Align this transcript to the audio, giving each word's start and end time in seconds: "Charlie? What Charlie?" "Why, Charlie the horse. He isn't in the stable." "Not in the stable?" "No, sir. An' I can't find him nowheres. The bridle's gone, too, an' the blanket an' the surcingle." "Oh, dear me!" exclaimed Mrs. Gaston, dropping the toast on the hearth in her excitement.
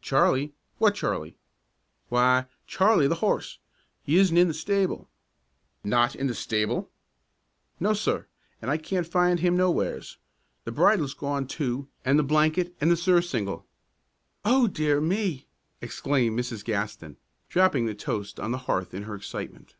"Charlie? 0.00 0.52
What 0.78 0.94
Charlie?" 0.94 1.34
"Why, 2.08 2.46
Charlie 2.68 3.08
the 3.08 3.16
horse. 3.16 3.58
He 4.04 4.16
isn't 4.16 4.36
in 4.36 4.46
the 4.46 4.54
stable." 4.54 5.08
"Not 5.82 6.14
in 6.14 6.28
the 6.28 6.36
stable?" 6.36 6.92
"No, 7.80 7.92
sir. 7.92 8.28
An' 8.60 8.70
I 8.70 8.76
can't 8.76 9.04
find 9.08 9.40
him 9.40 9.56
nowheres. 9.56 10.18
The 10.62 10.70
bridle's 10.70 11.14
gone, 11.14 11.48
too, 11.48 11.88
an' 12.04 12.16
the 12.16 12.22
blanket 12.22 12.76
an' 12.80 12.90
the 12.90 12.96
surcingle." 12.96 13.66
"Oh, 14.44 14.68
dear 14.68 15.00
me!" 15.00 15.48
exclaimed 15.80 16.38
Mrs. 16.38 16.64
Gaston, 16.64 17.16
dropping 17.48 17.86
the 17.86 17.94
toast 17.96 18.38
on 18.38 18.52
the 18.52 18.58
hearth 18.70 18.94
in 18.94 19.02
her 19.02 19.16
excitement. 19.16 19.74